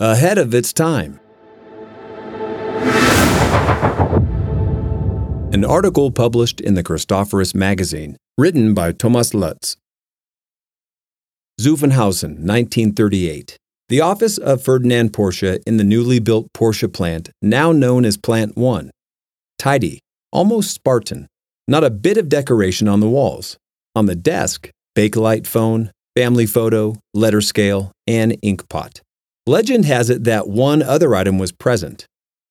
ahead 0.00 0.38
of 0.38 0.54
its 0.54 0.72
time. 0.72 1.18
An 5.52 5.64
article 5.64 6.12
published 6.12 6.60
in 6.60 6.74
the 6.74 6.84
Christophorus 6.84 7.52
magazine, 7.52 8.16
written 8.36 8.74
by 8.74 8.92
Thomas 8.92 9.34
Lutz. 9.34 9.76
Zuffenhausen, 11.60 12.46
1938. 12.46 13.56
The 13.88 14.00
office 14.00 14.38
of 14.38 14.62
Ferdinand 14.62 15.12
Porsche 15.12 15.60
in 15.66 15.78
the 15.78 15.84
newly 15.84 16.20
built 16.20 16.52
Porsche 16.52 16.92
plant, 16.92 17.30
now 17.42 17.72
known 17.72 18.04
as 18.04 18.16
Plant 18.16 18.56
1. 18.56 18.90
Tidy, 19.58 19.98
almost 20.30 20.72
Spartan, 20.72 21.26
not 21.66 21.82
a 21.82 21.90
bit 21.90 22.18
of 22.18 22.28
decoration 22.28 22.86
on 22.86 23.00
the 23.00 23.08
walls. 23.08 23.56
On 23.96 24.06
the 24.06 24.14
desk, 24.14 24.70
Bakelite 24.96 25.46
phone, 25.46 25.90
family 26.14 26.46
photo, 26.46 26.94
letter 27.14 27.40
scale, 27.40 27.90
and 28.06 28.36
ink 28.42 28.68
pot. 28.68 29.00
Legend 29.48 29.86
has 29.86 30.10
it 30.10 30.24
that 30.24 30.46
one 30.46 30.82
other 30.82 31.14
item 31.14 31.38
was 31.38 31.52
present 31.52 32.06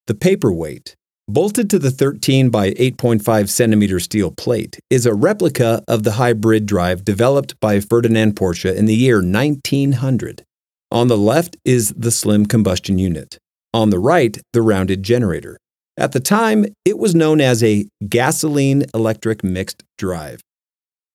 the 0.08 0.16
paperweight. 0.16 0.95
Bolted 1.27 1.70
to 1.70 1.77
the 1.77 1.91
13 1.91 2.49
by 2.49 2.71
8.5 2.71 3.49
centimeter 3.49 3.99
steel 3.99 4.31
plate 4.31 4.80
is 4.90 5.05
a 5.05 5.13
replica 5.13 5.84
of 5.88 6.02
the 6.02 6.13
hybrid 6.13 6.66
drive 6.66 7.05
developed 7.05 7.59
by 7.59 7.81
Ferdinand 7.81 8.35
Porsche 8.35 8.76
in 8.76 8.85
the 8.85 8.95
year 8.95 9.18
1900. 9.18 10.44
On 10.90 11.07
the 11.07 11.18
left 11.18 11.55
is 11.63 11.94
the 11.95 12.09
slim 12.09 12.48
combustion 12.48 12.98
unit. 12.98 13.38
On 13.76 13.91
the 13.91 13.99
right, 13.99 14.35
the 14.54 14.63
rounded 14.63 15.04
generator. 15.04 15.59
At 15.98 16.13
the 16.13 16.20
time, 16.20 16.66
it 16.84 16.98
was 16.98 17.13
known 17.13 17.40
as 17.40 17.62
a 17.62 17.85
gasoline 18.09 18.85
electric 18.95 19.43
mixed 19.43 19.84
drive. 19.99 20.41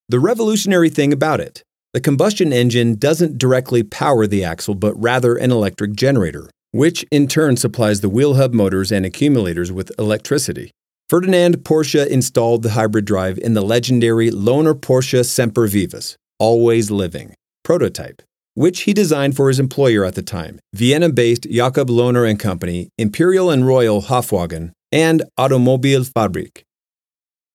The 0.09 0.20
revolutionary 0.20 0.91
thing 0.91 1.12
about 1.12 1.41
it 1.41 1.64
the 1.92 2.01
combustion 2.01 2.52
engine 2.52 2.95
doesn't 2.95 3.37
directly 3.37 3.82
power 3.82 4.27
the 4.27 4.42
axle, 4.42 4.74
but 4.74 4.95
rather 5.00 5.37
an 5.37 5.52
electric 5.52 5.92
generator, 5.92 6.48
which 6.70 7.05
in 7.10 7.28
turn 7.28 7.56
supplies 7.56 8.00
the 8.00 8.09
wheel 8.09 8.34
hub 8.34 8.55
motors 8.55 8.91
and 8.91 9.05
accumulators 9.05 9.70
with 9.70 9.92
electricity. 9.98 10.70
Ferdinand 11.11 11.58
Porsche 11.58 12.06
installed 12.06 12.62
the 12.62 12.70
hybrid 12.70 13.05
drive 13.05 13.39
in 13.39 13.52
the 13.52 13.61
legendary 13.61 14.30
Lohner 14.30 14.72
Porsche 14.72 15.22
Semper 15.22 15.69
Vivus, 15.69 16.17
always 16.39 16.91
living, 16.91 17.34
prototype, 17.62 18.22
which 18.55 18.80
he 18.83 18.95
designed 18.95 19.36
for 19.36 19.48
his 19.48 19.61
employer 19.61 20.06
at 20.06 20.14
the 20.14 20.22
time, 20.22 20.58
Vienna-based 20.72 21.42
Jakob 21.50 21.89
Lohner 21.89 22.28
and 22.28 22.41
Company, 22.41 22.89
Imperial 22.97 23.50
and 23.50 23.67
Royal 23.67 24.00
Hofwagen, 24.00 24.72
and 24.91 25.24
Automobilfabrik. 25.39 26.62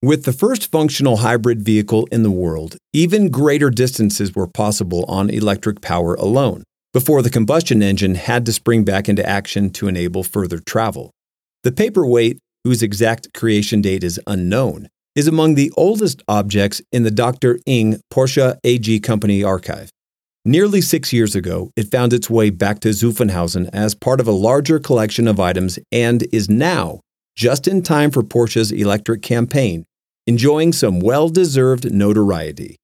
With 0.03 0.25
the 0.25 0.33
first 0.33 0.71
functional 0.71 1.17
hybrid 1.17 1.63
vehicle 1.63 2.07
in 2.11 2.21
the 2.21 2.29
world, 2.29 2.77
even 2.93 3.31
greater 3.31 3.71
distances 3.71 4.35
were 4.35 4.45
possible 4.45 5.03
on 5.07 5.31
electric 5.31 5.81
power 5.81 6.13
alone, 6.13 6.61
before 6.93 7.23
the 7.23 7.31
combustion 7.31 7.81
engine 7.81 8.13
had 8.13 8.45
to 8.45 8.53
spring 8.53 8.83
back 8.83 9.09
into 9.09 9.27
action 9.27 9.71
to 9.71 9.87
enable 9.87 10.21
further 10.21 10.59
travel. 10.59 11.09
The 11.63 11.71
paperweight, 11.71 12.37
whose 12.63 12.83
exact 12.83 13.33
creation 13.33 13.81
date 13.81 14.03
is 14.03 14.19
unknown, 14.27 14.87
is 15.15 15.27
among 15.27 15.55
the 15.55 15.71
oldest 15.75 16.21
objects 16.27 16.79
in 16.91 17.01
the 17.01 17.09
Dr. 17.09 17.57
Ing 17.65 17.99
Porsche 18.13 18.59
AG 18.63 18.99
Company 18.99 19.43
archive. 19.43 19.89
Nearly 20.45 20.79
six 20.79 21.11
years 21.11 21.35
ago, 21.35 21.71
it 21.75 21.89
found 21.89 22.13
its 22.13 22.29
way 22.29 22.51
back 22.51 22.81
to 22.81 22.89
Zuffenhausen 22.89 23.67
as 23.73 23.95
part 23.95 24.19
of 24.19 24.27
a 24.27 24.31
larger 24.31 24.77
collection 24.77 25.27
of 25.27 25.39
items 25.39 25.79
and 25.91 26.23
is 26.31 26.47
now, 26.47 27.01
just 27.37 27.67
in 27.67 27.83
time 27.83 28.09
for 28.09 28.23
Porsche's 28.23 28.71
electric 28.71 29.21
campaign, 29.21 29.85
enjoying 30.25 30.73
some 30.73 30.99
well 30.99 31.29
deserved 31.29 31.93
notoriety. 31.93 32.77